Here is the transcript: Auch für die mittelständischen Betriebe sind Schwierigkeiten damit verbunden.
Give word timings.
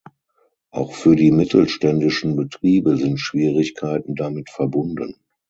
Auch 0.71 0.93
für 0.95 1.15
die 1.15 1.31
mittelständischen 1.31 2.35
Betriebe 2.35 2.97
sind 2.97 3.19
Schwierigkeiten 3.19 4.15
damit 4.15 4.49
verbunden. 4.49 5.17